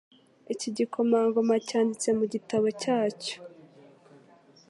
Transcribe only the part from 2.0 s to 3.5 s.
mu gitabo cyacyo